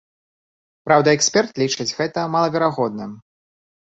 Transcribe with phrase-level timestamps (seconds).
[0.87, 3.11] Праўда, эксперт лічыць гэта малаверагодным.